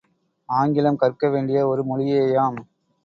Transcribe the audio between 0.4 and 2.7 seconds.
ஆங்கிலம் கற்க வேண்டிய ஒரு மொழியேயாம்.